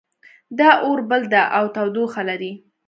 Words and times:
دا 0.57 0.69
اور 0.85 0.99
بل 1.09 1.21
ده 1.33 1.41
او 1.57 1.65
تودوخه 1.75 2.21
لري 2.29 2.51